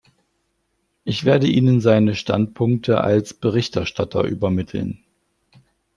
Ich 1.03 1.25
werde 1.25 1.45
Ihnen 1.45 1.79
seine 1.79 2.15
Standpunkte 2.15 3.01
als 3.01 3.35
Berichterstatter 3.35 4.23
übermitteln. 4.23 5.03